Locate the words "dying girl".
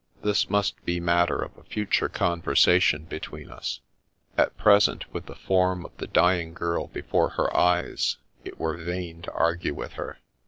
6.07-6.87